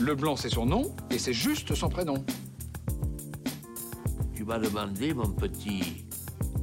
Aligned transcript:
Le 0.00 0.14
blanc, 0.14 0.36
c'est 0.36 0.48
son 0.48 0.64
nom, 0.64 0.94
et 1.10 1.18
c'est 1.18 1.32
juste 1.32 1.74
son 1.74 1.88
prénom. 1.88 2.24
Tu 4.34 4.44
m'as 4.44 4.58
demandé, 4.58 5.12
mon 5.12 5.30
petit, 5.30 6.06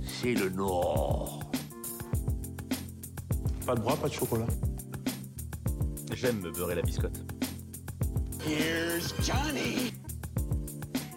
c'est 0.01 0.33
le 0.33 0.49
Nord. 0.49 1.41
Pas 3.65 3.75
de 3.75 3.81
bras, 3.81 3.97
pas 3.97 4.07
de 4.07 4.13
chocolat. 4.13 4.47
J'aime 6.13 6.39
me 6.39 6.51
beurrer 6.51 6.75
la 6.75 6.81
biscotte. 6.81 7.19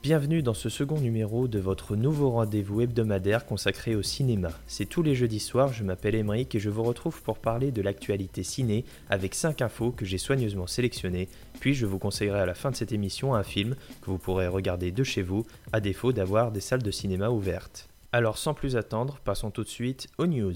Bienvenue 0.09 0.43
dans 0.43 0.54
ce 0.54 0.70
second 0.70 0.98
numéro 0.98 1.48
de 1.48 1.59
votre 1.59 1.95
nouveau 1.95 2.30
rendez-vous 2.30 2.80
hebdomadaire 2.80 3.45
consacré 3.45 3.95
au 3.95 4.02
cinéma. 4.02 4.48
C'est 4.66 4.86
tous 4.86 5.02
les 5.02 5.14
jeudis 5.14 5.38
soirs, 5.38 5.75
je 5.75 5.84
m'appelle 5.84 6.14
Emeric 6.14 6.54
et 6.54 6.58
je 6.58 6.70
vous 6.70 6.82
retrouve 6.82 7.20
pour 7.20 7.38
parler 7.38 7.72
de 7.72 7.82
l'actualité 7.82 8.43
ciné 8.43 8.86
avec 9.11 9.34
5 9.34 9.61
infos 9.61 9.90
que 9.90 10.07
j'ai 10.07 10.16
soigneusement 10.16 10.66
sélectionnées, 10.66 11.29
puis 11.61 11.75
je 11.75 11.85
vous 11.85 11.99
conseillerai 11.99 12.40
à 12.40 12.46
la 12.46 12.54
fin 12.54 12.71
de 12.71 12.76
cette 12.76 12.93
émission 12.93 13.35
un 13.35 13.43
film 13.43 13.75
que 14.00 14.07
vous 14.07 14.16
pourrez 14.16 14.49
regarder 14.49 14.93
de 14.93 15.04
chez 15.04 15.21
vous, 15.21 15.44
à 15.75 15.80
défaut 15.80 16.14
d'avoir 16.14 16.52
des 16.52 16.61
salles 16.63 16.82
de 16.82 16.90
cinéma 16.90 17.29
ouvertes. 17.29 17.90
Alors 18.11 18.38
sans 18.38 18.54
plus 18.54 18.77
attendre, 18.77 19.21
passons 19.27 19.50
tout 19.50 19.63
de 19.63 19.68
suite 19.68 20.08
aux 20.16 20.27
news. 20.27 20.54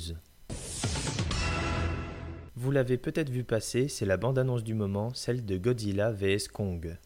Vous 2.56 2.70
l'avez 2.70 2.96
peut-être 2.96 3.28
vu 3.28 3.44
passer, 3.44 3.88
c'est 3.88 4.06
la 4.06 4.16
bande-annonce 4.16 4.64
du 4.64 4.72
moment, 4.72 5.12
celle 5.12 5.44
de 5.44 5.58
Godzilla 5.58 6.10
vs 6.10 6.48
Kong. 6.50 6.96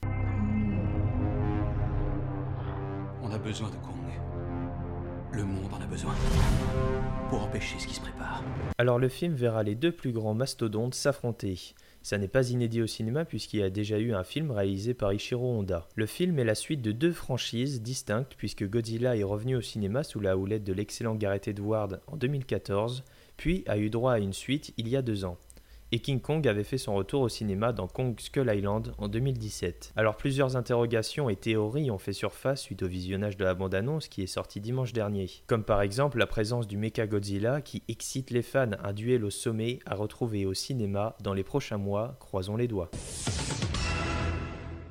Le 5.33 5.45
monde 5.45 5.73
en 5.73 5.81
a 5.81 5.87
besoin. 5.87 6.13
Pour 7.29 7.45
empêcher 7.45 7.79
ce 7.79 7.87
qui 7.87 7.95
se 7.95 8.01
prépare. 8.01 8.43
Alors 8.77 8.99
le 8.99 9.09
film 9.09 9.35
verra 9.35 9.63
les 9.63 9.77
deux 9.77 9.93
plus 9.93 10.11
grands 10.11 10.35
mastodontes 10.35 10.95
s'affronter. 10.95 11.57
Ça 12.03 12.19
n'est 12.19 12.27
pas 12.27 12.51
inédit 12.51 12.83
au 12.83 12.89
cinéma 12.89 13.25
puisqu'il 13.25 13.61
y 13.61 13.63
a 13.63 13.71
déjà 13.71 14.01
eu 14.01 14.15
un 14.15 14.25
film 14.25 14.51
réalisé 14.51 14.95
par 14.95 15.13
Ishiro 15.13 15.49
Honda. 15.49 15.87
Le 15.95 16.07
film 16.07 16.41
est 16.41 16.45
la 16.45 16.57
suite 16.57 16.83
de 16.83 16.91
deux 16.91 17.13
franchises 17.13 17.83
distinctes 17.83 18.35
puisque 18.37 18.69
Godzilla 18.69 19.17
est 19.17 19.23
revenu 19.23 19.55
au 19.55 19.61
cinéma 19.61 20.03
sous 20.03 20.19
la 20.19 20.37
houlette 20.37 20.65
de 20.65 20.73
l'excellent 20.73 21.15
Gareth 21.15 21.47
Edwards 21.47 22.01
en 22.09 22.17
2014, 22.17 23.05
puis 23.37 23.63
a 23.69 23.79
eu 23.79 23.91
droit 23.91 24.15
à 24.15 24.19
une 24.19 24.33
suite 24.33 24.75
il 24.77 24.89
y 24.89 24.97
a 24.97 25.03
deux 25.03 25.25
ans 25.25 25.37
et 25.93 26.01
King 26.01 26.21
Kong 26.21 26.47
avait 26.49 26.65
fait 26.65 26.79
son 26.79 26.95
retour 26.95 27.23
au 27.23 27.29
cinéma 27.29 27.73
dans 27.73 27.87
Kong 27.87 28.19
Skull 28.19 28.53
Island 28.53 28.95
en 28.99 29.09
2017. 29.09 29.93
Alors 29.97 30.17
plusieurs 30.17 30.57
interrogations 30.57 31.29
et 31.29 31.37
théories 31.37 31.91
ont 31.91 31.99
fait 31.99 32.13
surface 32.13 32.63
suite 32.63 32.83
au 32.83 32.89
visionnage 32.89 33.37
de 33.37 33.45
la 33.45 33.55
bande-annonce 33.55 34.09
qui 34.09 34.23
est 34.23 34.27
sortie 34.27 34.61
dimanche 34.61 34.93
dernier, 34.93 35.31
comme 35.47 35.65
par 35.65 35.83
exemple 35.83 36.19
la 36.19 36.27
présence 36.27 36.67
du 36.67 36.77
Mecha 36.77 37.07
Godzilla 37.07 37.61
qui 37.61 37.83
excite 37.89 38.31
les 38.31 38.43
fans, 38.43 38.71
un 38.83 38.93
duel 38.93 39.25
au 39.25 39.31
sommet 39.31 39.79
à 39.87 39.95
retrouver 39.95 40.47
au 40.47 40.55
cinéma 40.55 41.17
dans 41.23 41.35
les 41.35 41.45
prochains 41.45 41.79
mois, 41.79 42.17
croisons 42.21 42.57
les 42.57 42.69
doigts. 42.69 42.91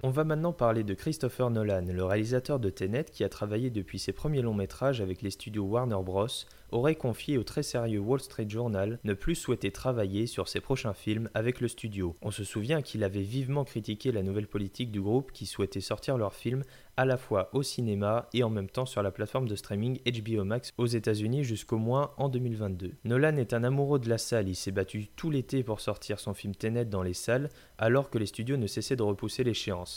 On 0.08 0.12
va 0.12 0.24
maintenant 0.24 0.54
parler 0.54 0.84
de 0.84 0.94
Christopher 0.94 1.50
Nolan, 1.50 1.86
le 1.88 2.06
réalisateur 2.06 2.60
de 2.60 2.70
Tenet 2.70 3.06
qui 3.06 3.24
a 3.24 3.28
travaillé 3.28 3.72
depuis 3.72 3.98
ses 3.98 4.12
premiers 4.12 4.44
longs 4.44 4.54
métrages 4.54 5.02
avec 5.02 5.24
les 5.24 5.32
studios 5.32 5.64
Warner 5.64 5.98
Bros, 6.04 6.28
aurait 6.72 6.96
confié 6.96 7.40
au 7.40 7.44
très 7.44 7.64
sérieux 7.64 8.00
Wall 8.00 8.20
Street 8.20 8.48
Journal 8.48 9.00
ne 9.04 9.14
plus 9.14 9.34
souhaiter 9.34 9.72
travailler 9.72 10.28
sur 10.28 10.48
ses 10.48 10.60
prochains 10.60 10.94
films 10.94 11.30
avec 11.34 11.60
le 11.60 11.68
studio. 11.68 12.16
On 12.22 12.32
se 12.32 12.44
souvient 12.44 12.82
qu'il 12.82 13.04
avait 13.04 13.22
vivement 13.22 13.64
critiqué 13.64 14.12
la 14.12 14.22
nouvelle 14.24 14.48
politique 14.48 14.92
du 14.92 15.02
groupe 15.02 15.32
qui 15.32 15.46
souhaitait 15.46 15.82
sortir 15.82 16.18
leurs 16.18 16.36
films 16.36 16.64
à 16.98 17.06
la 17.06 17.18
fois 17.18 17.50
au 17.54 17.64
cinéma 17.64 18.28
et 18.34 18.44
en 18.44 18.50
même 18.50 18.70
temps 18.70 18.86
sur 18.86 19.04
la 19.04 19.12
plateforme 19.12 19.48
de 19.48 19.56
streaming 19.56 20.00
HBO 20.06 20.44
Max 20.44 20.72
aux 20.78 20.86
États-Unis 20.86 21.44
jusqu'au 21.44 21.78
moins 21.78 22.12
en 22.18 22.30
2022. 22.30 22.94
Nolan 23.04 23.38
est 23.38 23.54
un 23.54 23.64
amoureux 23.64 24.00
de 24.00 24.10
la 24.10 24.18
salle, 24.18 24.50
il 24.50 24.56
s'est 24.56 24.72
battu 24.72 25.08
tout 25.16 25.30
l'été 25.30 25.64
pour 25.64 25.82
sortir 25.82 26.20
son 26.20 26.34
film 26.34 26.56
Tenet 26.56 26.86
dans 26.86 27.04
les 27.04 27.14
salles 27.14 27.50
alors 27.78 28.10
que 28.10 28.18
les 28.18 28.28
studios 28.28 28.58
ne 28.58 28.68
cessaient 28.68 28.96
de 28.96 29.04
repousser 29.04 29.44
l'échéance. 29.44 29.95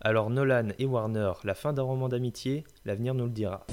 Alors 0.00 0.30
Nolan 0.30 0.68
et 0.78 0.86
Warner, 0.86 1.32
la 1.42 1.54
fin 1.54 1.72
d'un 1.72 1.82
roman 1.82 2.08
d'amitié, 2.08 2.62
l'avenir 2.84 3.14
nous 3.14 3.24
le 3.24 3.30
dira. 3.30 3.66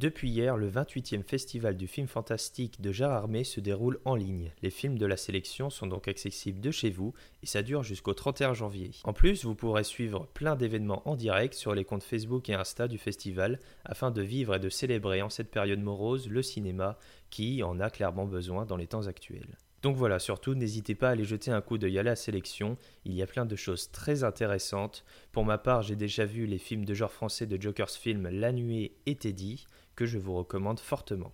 Depuis 0.00 0.28
hier, 0.28 0.56
le 0.56 0.68
28e 0.68 1.22
festival 1.22 1.76
du 1.76 1.86
film 1.86 2.08
fantastique 2.08 2.80
de 2.80 2.90
Gérardmer 2.90 3.44
se 3.44 3.60
déroule 3.60 4.00
en 4.04 4.16
ligne. 4.16 4.50
Les 4.62 4.70
films 4.70 4.98
de 4.98 5.06
la 5.06 5.16
sélection 5.16 5.70
sont 5.70 5.86
donc 5.86 6.08
accessibles 6.08 6.60
de 6.60 6.70
chez 6.72 6.90
vous 6.90 7.14
et 7.42 7.46
ça 7.46 7.62
dure 7.62 7.84
jusqu'au 7.84 8.12
31 8.14 8.52
janvier. 8.52 8.90
En 9.04 9.12
plus, 9.12 9.44
vous 9.44 9.54
pourrez 9.54 9.84
suivre 9.84 10.26
plein 10.34 10.56
d'événements 10.56 11.08
en 11.08 11.14
direct 11.14 11.54
sur 11.54 11.74
les 11.74 11.84
comptes 11.84 12.02
Facebook 12.02 12.48
et 12.50 12.54
Insta 12.54 12.88
du 12.88 12.98
festival 12.98 13.60
afin 13.84 14.10
de 14.10 14.22
vivre 14.22 14.56
et 14.56 14.60
de 14.60 14.68
célébrer 14.68 15.22
en 15.22 15.30
cette 15.30 15.52
période 15.52 15.80
morose 15.80 16.28
le 16.28 16.42
cinéma 16.42 16.98
qui 17.30 17.62
en 17.62 17.78
a 17.78 17.88
clairement 17.88 18.26
besoin 18.26 18.66
dans 18.66 18.76
les 18.76 18.88
temps 18.88 19.06
actuels. 19.06 19.56
Donc 19.82 19.96
voilà, 19.96 20.18
surtout 20.18 20.54
n'hésitez 20.54 20.94
pas 20.94 21.08
à 21.08 21.10
aller 21.12 21.24
jeter 21.24 21.50
un 21.50 21.60
coup 21.60 21.78
d'œil 21.78 21.98
à 21.98 22.02
la 22.02 22.16
sélection, 22.16 22.76
il 23.04 23.14
y 23.14 23.22
a 23.22 23.26
plein 23.26 23.46
de 23.46 23.56
choses 23.56 23.90
très 23.90 24.24
intéressantes. 24.24 25.04
Pour 25.32 25.44
ma 25.44 25.58
part, 25.58 25.82
j'ai 25.82 25.96
déjà 25.96 26.24
vu 26.24 26.46
les 26.46 26.58
films 26.58 26.84
de 26.84 26.94
genre 26.94 27.12
français 27.12 27.46
de 27.46 27.60
Joker's 27.60 27.96
Film 27.96 28.28
La 28.28 28.52
Nuée 28.52 28.92
et 29.06 29.14
Teddy, 29.14 29.66
que 29.94 30.06
je 30.06 30.18
vous 30.18 30.34
recommande 30.34 30.80
fortement. 30.80 31.32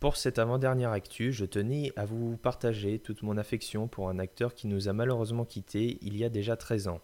Pour 0.00 0.16
cette 0.16 0.38
avant-dernière 0.38 0.92
actu, 0.92 1.32
je 1.32 1.44
tenais 1.44 1.92
à 1.96 2.04
vous 2.04 2.36
partager 2.36 3.00
toute 3.00 3.24
mon 3.24 3.36
affection 3.36 3.88
pour 3.88 4.08
un 4.08 4.20
acteur 4.20 4.54
qui 4.54 4.68
nous 4.68 4.88
a 4.88 4.92
malheureusement 4.92 5.44
quittés 5.44 5.98
il 6.02 6.16
y 6.16 6.22
a 6.22 6.28
déjà 6.28 6.56
13 6.56 6.86
ans. 6.86 7.00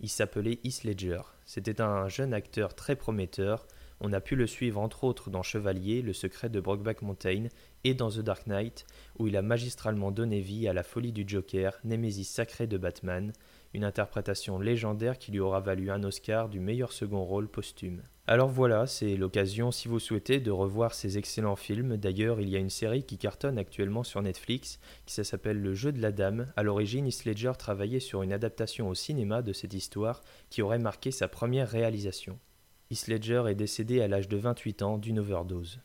Il 0.00 0.10
s'appelait 0.10 0.58
Heath 0.62 0.84
Ledger. 0.84 1.22
C'était 1.46 1.80
un 1.80 2.08
jeune 2.08 2.34
acteur 2.34 2.74
très 2.74 2.96
prometteur. 2.96 3.66
On 4.06 4.12
a 4.12 4.20
pu 4.20 4.36
le 4.36 4.46
suivre 4.46 4.82
entre 4.82 5.04
autres 5.04 5.30
dans 5.30 5.42
Chevalier, 5.42 6.02
Le 6.02 6.12
secret 6.12 6.50
de 6.50 6.60
Brokeback 6.60 7.00
Mountain 7.00 7.44
et 7.84 7.94
dans 7.94 8.10
The 8.10 8.18
Dark 8.18 8.46
Knight, 8.46 8.84
où 9.18 9.28
il 9.28 9.36
a 9.38 9.40
magistralement 9.40 10.10
donné 10.10 10.40
vie 10.40 10.68
à 10.68 10.74
la 10.74 10.82
folie 10.82 11.10
du 11.10 11.24
Joker, 11.26 11.78
némésis 11.84 12.28
sacré 12.28 12.66
de 12.66 12.76
Batman, 12.76 13.32
une 13.72 13.82
interprétation 13.82 14.58
légendaire 14.58 15.18
qui 15.18 15.32
lui 15.32 15.40
aura 15.40 15.60
valu 15.60 15.90
un 15.90 16.04
Oscar 16.04 16.50
du 16.50 16.60
meilleur 16.60 16.92
second 16.92 17.24
rôle 17.24 17.48
posthume. 17.48 18.02
Alors 18.26 18.50
voilà, 18.50 18.86
c'est 18.86 19.16
l'occasion, 19.16 19.70
si 19.70 19.88
vous 19.88 19.98
souhaitez, 19.98 20.38
de 20.38 20.50
revoir 20.50 20.92
ces 20.92 21.16
excellents 21.16 21.56
films. 21.56 21.96
D'ailleurs, 21.96 22.42
il 22.42 22.50
y 22.50 22.56
a 22.56 22.60
une 22.60 22.68
série 22.68 23.04
qui 23.04 23.16
cartonne 23.16 23.56
actuellement 23.56 24.04
sur 24.04 24.20
Netflix, 24.20 24.80
qui 25.06 25.24
s'appelle 25.24 25.62
Le 25.62 25.72
jeu 25.72 25.92
de 25.92 26.02
la 26.02 26.12
dame. 26.12 26.52
À 26.56 26.62
l'origine, 26.62 27.06
Heath 27.06 27.56
travaillait 27.56 28.00
sur 28.00 28.22
une 28.22 28.34
adaptation 28.34 28.86
au 28.90 28.94
cinéma 28.94 29.40
de 29.40 29.54
cette 29.54 29.72
histoire 29.72 30.20
qui 30.50 30.60
aurait 30.60 30.78
marqué 30.78 31.10
sa 31.10 31.26
première 31.26 31.70
réalisation. 31.70 32.38
Heath 32.94 33.08
est 33.08 33.54
décédé 33.56 34.00
à 34.02 34.08
l'âge 34.08 34.28
de 34.28 34.36
28 34.36 34.82
ans 34.82 34.98
d'une 34.98 35.18
overdose. 35.18 35.80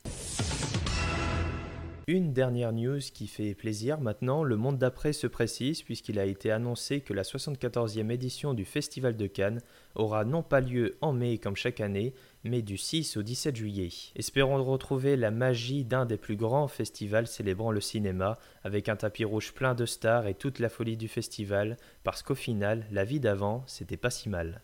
Une 2.05 2.33
dernière 2.33 2.71
news 2.71 2.99
qui 3.13 3.25
fait 3.27 3.55
plaisir 3.55 3.99
maintenant, 3.99 4.43
le 4.43 4.55
monde 4.57 4.77
d'après 4.77 5.13
se 5.13 5.25
précise 5.25 5.81
puisqu'il 5.81 6.19
a 6.19 6.25
été 6.25 6.51
annoncé 6.51 7.01
que 7.01 7.13
la 7.13 7.23
74e 7.23 8.11
édition 8.11 8.53
du 8.53 8.63
Festival 8.63 9.17
de 9.17 9.25
Cannes 9.25 9.61
aura 9.95 10.23
non 10.23 10.43
pas 10.43 10.59
lieu 10.59 10.97
en 11.01 11.13
mai 11.13 11.39
comme 11.39 11.55
chaque 11.55 11.81
année, 11.81 12.13
mais 12.43 12.61
du 12.61 12.77
6 12.77 13.17
au 13.17 13.23
17 13.23 13.55
juillet. 13.55 13.89
Espérons 14.15 14.63
retrouver 14.63 15.17
la 15.17 15.31
magie 15.31 15.85
d'un 15.85 16.05
des 16.05 16.17
plus 16.17 16.35
grands 16.35 16.67
festivals 16.67 17.27
célébrant 17.27 17.71
le 17.71 17.81
cinéma, 17.81 18.37
avec 18.63 18.87
un 18.87 18.95
tapis 18.95 19.25
rouge 19.25 19.53
plein 19.53 19.73
de 19.73 19.85
stars 19.85 20.27
et 20.27 20.35
toute 20.35 20.59
la 20.59 20.69
folie 20.69 20.97
du 20.97 21.07
festival, 21.07 21.77
parce 22.03 22.21
qu'au 22.21 22.35
final, 22.35 22.85
la 22.91 23.03
vie 23.03 23.19
d'avant, 23.19 23.63
c'était 23.65 23.97
pas 23.97 24.11
si 24.11 24.29
mal. 24.29 24.61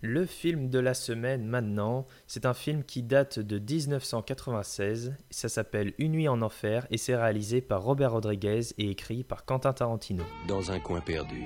Le 0.00 0.26
film 0.26 0.70
de 0.70 0.78
la 0.78 0.94
semaine 0.94 1.44
maintenant, 1.44 2.06
c'est 2.28 2.46
un 2.46 2.54
film 2.54 2.84
qui 2.84 3.02
date 3.02 3.40
de 3.40 3.58
1996, 3.58 5.16
ça 5.28 5.48
s'appelle 5.48 5.92
Une 5.98 6.12
nuit 6.12 6.28
en 6.28 6.40
enfer 6.40 6.86
et 6.92 6.96
c'est 6.96 7.16
réalisé 7.16 7.60
par 7.60 7.82
Robert 7.82 8.12
Rodriguez 8.12 8.60
et 8.78 8.90
écrit 8.90 9.24
par 9.24 9.44
Quentin 9.44 9.72
Tarantino. 9.72 10.22
Dans 10.46 10.70
un 10.70 10.78
coin 10.78 11.00
perdu, 11.00 11.42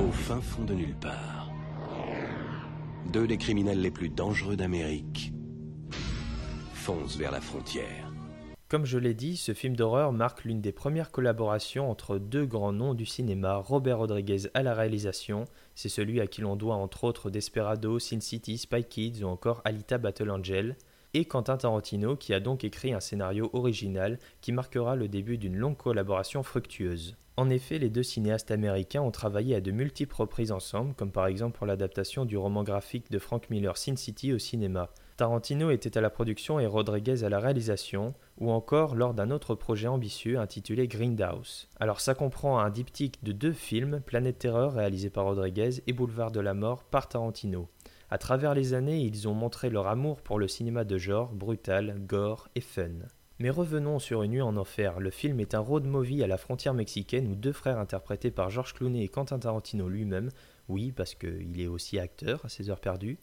au 0.00 0.10
fin 0.10 0.40
fond 0.40 0.64
de 0.64 0.74
nulle 0.74 0.96
part, 0.96 1.52
deux 3.12 3.28
des 3.28 3.38
criminels 3.38 3.80
les 3.80 3.92
plus 3.92 4.08
dangereux 4.08 4.56
d'Amérique 4.56 5.32
foncent 6.72 7.16
vers 7.16 7.30
la 7.30 7.40
frontière. 7.40 8.07
Comme 8.68 8.84
je 8.84 8.98
l'ai 8.98 9.14
dit, 9.14 9.38
ce 9.38 9.54
film 9.54 9.74
d'horreur 9.74 10.12
marque 10.12 10.44
l'une 10.44 10.60
des 10.60 10.72
premières 10.72 11.10
collaborations 11.10 11.90
entre 11.90 12.18
deux 12.18 12.44
grands 12.44 12.74
noms 12.74 12.92
du 12.92 13.06
cinéma, 13.06 13.56
Robert 13.56 13.96
Rodriguez 13.96 14.50
à 14.52 14.62
la 14.62 14.74
réalisation, 14.74 15.46
c'est 15.74 15.88
celui 15.88 16.20
à 16.20 16.26
qui 16.26 16.42
l'on 16.42 16.54
doit 16.54 16.74
entre 16.74 17.04
autres 17.04 17.30
Desperado, 17.30 17.98
Sin 17.98 18.20
City, 18.20 18.58
Spy 18.58 18.84
Kids 18.84 19.24
ou 19.24 19.28
encore 19.28 19.62
Alita 19.64 19.96
Battle 19.96 20.30
Angel, 20.30 20.76
et 21.14 21.24
Quentin 21.24 21.56
Tarantino 21.56 22.14
qui 22.14 22.34
a 22.34 22.40
donc 22.40 22.62
écrit 22.62 22.92
un 22.92 23.00
scénario 23.00 23.48
original 23.54 24.18
qui 24.42 24.52
marquera 24.52 24.96
le 24.96 25.08
début 25.08 25.38
d'une 25.38 25.56
longue 25.56 25.78
collaboration 25.78 26.42
fructueuse. 26.42 27.16
En 27.38 27.48
effet, 27.48 27.78
les 27.78 27.88
deux 27.88 28.02
cinéastes 28.02 28.50
américains 28.50 29.00
ont 29.00 29.10
travaillé 29.10 29.54
à 29.54 29.62
de 29.62 29.70
multiples 29.70 30.16
reprises 30.16 30.52
ensemble, 30.52 30.92
comme 30.94 31.12
par 31.12 31.26
exemple 31.26 31.56
pour 31.56 31.66
l'adaptation 31.66 32.26
du 32.26 32.36
roman 32.36 32.64
graphique 32.64 33.10
de 33.10 33.18
Frank 33.18 33.48
Miller 33.48 33.78
Sin 33.78 33.96
City 33.96 34.34
au 34.34 34.38
cinéma. 34.38 34.90
Tarantino 35.18 35.72
était 35.72 35.98
à 35.98 36.00
la 36.00 36.10
production 36.10 36.60
et 36.60 36.66
Rodriguez 36.68 37.24
à 37.24 37.28
la 37.28 37.40
réalisation, 37.40 38.14
ou 38.38 38.52
encore 38.52 38.94
lors 38.94 39.14
d'un 39.14 39.32
autre 39.32 39.56
projet 39.56 39.88
ambitieux 39.88 40.38
intitulé 40.38 40.86
Grindhouse. 40.86 41.68
Alors 41.80 42.00
ça 42.00 42.14
comprend 42.14 42.60
un 42.60 42.70
diptyque 42.70 43.24
de 43.24 43.32
deux 43.32 43.52
films, 43.52 44.00
Planète 44.06 44.38
Terreur 44.38 44.74
réalisé 44.74 45.10
par 45.10 45.24
Rodriguez 45.24 45.82
et 45.88 45.92
Boulevard 45.92 46.30
de 46.30 46.38
la 46.38 46.54
Mort 46.54 46.84
par 46.84 47.08
Tarantino. 47.08 47.68
À 48.10 48.18
travers 48.18 48.54
les 48.54 48.74
années, 48.74 49.00
ils 49.00 49.26
ont 49.26 49.34
montré 49.34 49.70
leur 49.70 49.88
amour 49.88 50.22
pour 50.22 50.38
le 50.38 50.46
cinéma 50.46 50.84
de 50.84 50.98
genre, 50.98 51.32
brutal, 51.32 51.96
gore 52.06 52.48
et 52.54 52.60
fun. 52.60 53.08
Mais 53.40 53.50
revenons 53.50 53.98
sur 53.98 54.22
Une 54.22 54.30
nuit 54.30 54.40
en 54.40 54.56
enfer. 54.56 55.00
Le 55.00 55.10
film 55.10 55.40
est 55.40 55.54
un 55.54 55.58
road 55.58 55.84
movie 55.84 56.22
à 56.22 56.28
la 56.28 56.38
frontière 56.38 56.74
mexicaine 56.74 57.26
où 57.26 57.34
deux 57.34 57.52
frères 57.52 57.80
interprétés 57.80 58.30
par 58.30 58.50
George 58.50 58.72
Clooney 58.72 59.02
et 59.02 59.08
Quentin 59.08 59.40
Tarantino 59.40 59.88
lui-même, 59.88 60.30
oui 60.68 60.92
parce 60.92 61.16
qu'il 61.16 61.60
est 61.60 61.66
aussi 61.66 61.98
acteur 61.98 62.44
à 62.44 62.48
ses 62.48 62.70
heures 62.70 62.80
perdues, 62.80 63.18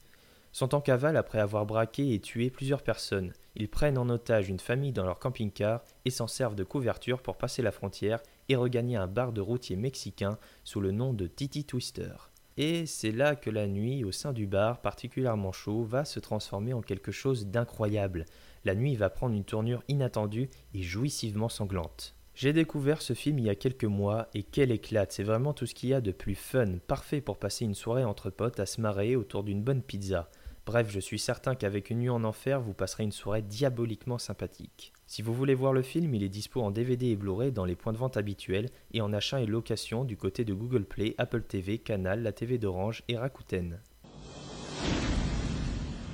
sont 0.55 0.73
en 0.73 0.79
cavale 0.79 1.17
après 1.17 1.39
avoir 1.39 1.65
braqué 1.65 2.13
et 2.13 2.21
tué 2.21 2.49
plusieurs 2.49 2.81
personnes. 2.81 3.33
Ils 3.57 3.67
prennent 3.67 3.97
en 3.97 4.07
otage 4.07 4.47
une 4.47 4.61
famille 4.61 4.93
dans 4.93 5.03
leur 5.03 5.19
camping-car 5.19 5.83
et 6.05 6.09
s'en 6.09 6.27
servent 6.27 6.55
de 6.55 6.63
couverture 6.63 7.21
pour 7.21 7.35
passer 7.35 7.61
la 7.61 7.73
frontière 7.73 8.21
et 8.47 8.55
regagner 8.55 8.95
un 8.95 9.07
bar 9.07 9.33
de 9.33 9.41
routier 9.41 9.75
mexicain 9.75 10.37
sous 10.63 10.79
le 10.79 10.91
nom 10.91 11.11
de 11.11 11.27
Titi 11.27 11.65
Twister. 11.65 12.13
Et 12.55 12.85
c'est 12.85 13.11
là 13.11 13.35
que 13.35 13.49
la 13.49 13.67
nuit, 13.67 14.05
au 14.05 14.13
sein 14.13 14.31
du 14.31 14.47
bar, 14.47 14.79
particulièrement 14.79 15.51
chaud, 15.51 15.83
va 15.83 16.05
se 16.05 16.21
transformer 16.21 16.71
en 16.71 16.81
quelque 16.81 17.11
chose 17.11 17.47
d'incroyable. 17.47 18.25
La 18.63 18.75
nuit 18.75 18.95
va 18.95 19.09
prendre 19.09 19.35
une 19.35 19.43
tournure 19.43 19.83
inattendue 19.89 20.49
et 20.73 20.83
jouissivement 20.83 21.49
sanglante. 21.49 22.15
J'ai 22.33 22.53
découvert 22.53 23.01
ce 23.01 23.11
film 23.11 23.39
il 23.39 23.45
y 23.45 23.49
a 23.49 23.55
quelques 23.55 23.83
mois 23.83 24.29
et 24.33 24.43
quel 24.43 24.71
éclate, 24.71 25.11
c'est 25.11 25.23
vraiment 25.23 25.53
tout 25.53 25.65
ce 25.65 25.75
qu'il 25.75 25.89
y 25.89 25.93
a 25.93 25.99
de 25.99 26.13
plus 26.13 26.35
fun, 26.35 26.77
parfait 26.87 27.19
pour 27.19 27.39
passer 27.39 27.65
une 27.65 27.75
soirée 27.75 28.05
entre 28.05 28.29
potes 28.29 28.61
à 28.61 28.65
se 28.65 28.79
marrer 28.79 29.17
autour 29.17 29.43
d'une 29.43 29.61
bonne 29.61 29.81
pizza. 29.81 30.29
Bref, 30.65 30.89
je 30.89 30.99
suis 30.99 31.19
certain 31.19 31.53
qu'avec 31.53 31.91
une 31.91 31.99
nuit 31.99 32.09
en 32.09 32.23
enfer, 32.23 32.59
vous 32.59 32.73
passerez 32.73 33.03
une 33.03 33.11
soirée 33.11 33.43
diaboliquement 33.43 34.17
sympathique. 34.17 34.93
Si 35.05 35.21
vous 35.21 35.33
voulez 35.33 35.53
voir 35.53 35.73
le 35.73 35.83
film, 35.83 36.15
il 36.15 36.23
est 36.23 36.29
dispo 36.29 36.59
en 36.59 36.71
DVD 36.71 37.11
et 37.11 37.15
Blu-ray 37.15 37.51
dans 37.51 37.65
les 37.65 37.75
points 37.75 37.93
de 37.93 37.99
vente 37.99 38.17
habituels 38.17 38.71
et 38.91 39.01
en 39.01 39.13
achat 39.13 39.41
et 39.41 39.45
location 39.45 40.03
du 40.05 40.17
côté 40.17 40.43
de 40.43 40.55
Google 40.55 40.85
Play, 40.85 41.13
Apple 41.19 41.43
TV, 41.43 41.77
Canal, 41.77 42.23
la 42.23 42.31
TV 42.31 42.57
d'Orange 42.57 43.03
et 43.07 43.15
Rakuten. 43.15 43.79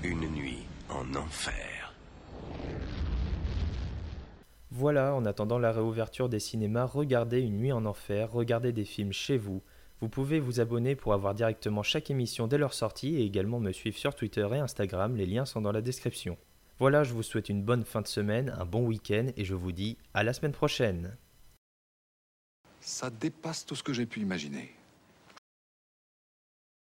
Une 0.04 0.28
nuit 0.32 0.64
en 0.90 1.16
enfer. 1.16 1.94
Voilà, 4.70 5.16
en 5.16 5.26
attendant 5.26 5.60
la 5.60 5.72
réouverture 5.72 6.28
des 6.28 6.40
cinémas, 6.40 6.86
regardez 6.86 7.40
Une 7.40 7.58
nuit 7.58 7.72
en 7.72 7.86
enfer, 7.86 8.30
regardez 8.30 8.74
des 8.74 8.86
films 8.86 9.14
chez 9.14 9.38
vous, 9.38 9.64
vous 10.02 10.10
pouvez 10.10 10.40
vous 10.40 10.60
abonner 10.60 10.96
pour 10.96 11.14
avoir 11.14 11.36
directement 11.36 11.84
chaque 11.84 12.10
émission 12.10 12.48
dès 12.48 12.58
leur 12.58 12.74
sortie 12.74 13.18
et 13.18 13.24
également 13.24 13.60
me 13.60 13.72
suivre 13.72 13.98
sur 13.98 14.16
Twitter 14.16 14.48
et 14.52 14.58
Instagram, 14.58 15.16
les 15.16 15.28
liens 15.28 15.46
sont 15.46 15.62
dans 15.62 15.72
la 15.72 15.82
description. 15.82 16.40
Voilà, 16.80 17.04
je 17.04 17.14
vous 17.14 17.22
souhaite 17.22 17.50
une 17.50 17.62
bonne 17.62 17.86
fin 17.86 18.02
de 18.02 18.08
semaine, 18.08 18.56
un 18.58 18.66
bon 18.66 18.84
week-end 18.84 19.28
et 19.38 19.46
je 19.46 19.54
vous 19.54 19.72
dis 19.72 20.00
à 20.16 20.24
la 20.24 20.34
semaine 20.34 20.54
prochaine. 20.54 21.16
Ça 22.80 23.12
dépasse 23.12 23.64
tout 23.64 23.76
ce 23.76 23.84
que 23.84 23.94
j'ai 23.94 24.08
pu 24.08 24.22
imaginer. 24.22 24.74